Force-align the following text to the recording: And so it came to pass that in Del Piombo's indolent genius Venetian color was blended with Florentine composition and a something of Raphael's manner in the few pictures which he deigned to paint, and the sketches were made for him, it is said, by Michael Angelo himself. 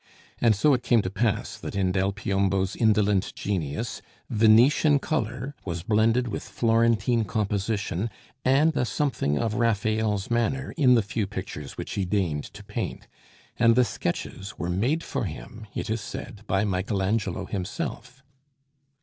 And 0.39 0.55
so 0.55 0.73
it 0.73 0.81
came 0.81 1.03
to 1.03 1.11
pass 1.11 1.55
that 1.59 1.75
in 1.75 1.91
Del 1.91 2.11
Piombo's 2.11 2.75
indolent 2.75 3.35
genius 3.35 4.01
Venetian 4.31 4.97
color 4.97 5.53
was 5.63 5.83
blended 5.83 6.27
with 6.27 6.41
Florentine 6.41 7.23
composition 7.23 8.09
and 8.43 8.75
a 8.75 8.83
something 8.83 9.37
of 9.37 9.53
Raphael's 9.53 10.31
manner 10.31 10.73
in 10.75 10.95
the 10.95 11.03
few 11.03 11.27
pictures 11.27 11.77
which 11.77 11.91
he 11.93 12.03
deigned 12.05 12.45
to 12.45 12.63
paint, 12.63 13.07
and 13.59 13.75
the 13.75 13.85
sketches 13.85 14.57
were 14.57 14.71
made 14.71 15.03
for 15.03 15.25
him, 15.25 15.67
it 15.75 15.87
is 15.87 16.01
said, 16.01 16.47
by 16.47 16.65
Michael 16.65 17.03
Angelo 17.03 17.45
himself. 17.45 18.23